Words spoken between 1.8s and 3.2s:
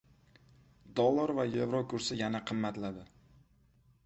kursi yana qimmatladi